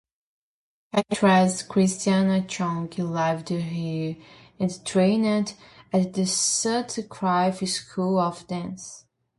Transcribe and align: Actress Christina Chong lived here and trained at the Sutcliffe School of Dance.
Actress 0.93 1.61
Christina 1.61 2.43
Chong 2.47 2.89
lived 2.97 3.49
here 3.49 4.17
and 4.59 4.83
trained 4.83 5.53
at 5.93 6.13
the 6.13 6.25
Sutcliffe 6.25 7.69
School 7.69 8.17
of 8.17 8.47
Dance. 8.47 9.05